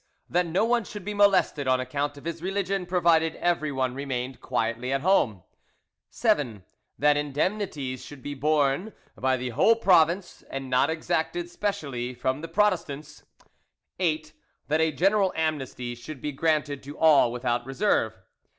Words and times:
That 0.27 0.47
no 0.47 0.65
one 0.65 0.83
should 0.83 1.05
be 1.05 1.13
molested 1.13 1.67
on 1.67 1.79
account 1.79 2.17
of 2.17 2.25
his 2.25 2.41
religion 2.41 2.87
provided 2.87 3.35
everyone 3.35 3.93
remained 3.93 4.41
quietly 4.41 4.91
at 4.91 5.01
home. 5.01 5.43
7. 6.09 6.63
That 6.97 7.17
indemnities 7.17 8.03
should 8.03 8.23
be 8.23 8.33
borne 8.33 8.93
by 9.15 9.37
the 9.37 9.49
whole 9.49 9.75
province, 9.75 10.43
and 10.49 10.71
not 10.71 10.89
exacted 10.89 11.51
specially 11.51 12.15
from 12.15 12.41
the 12.41 12.47
Protestants. 12.47 13.25
8. 13.99 14.33
That 14.69 14.81
a 14.81 14.91
general 14.91 15.33
amnesty 15.35 15.93
should 15.93 16.19
be 16.19 16.31
granted 16.31 16.81
to 16.81 16.97
all 16.97 17.31
without 17.31 17.63
reserve. 17.63 18.17